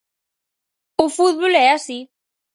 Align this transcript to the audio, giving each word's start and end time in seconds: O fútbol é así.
O 1.03 1.05
fútbol 1.15 1.53
é 1.65 1.67
así. 1.71 1.99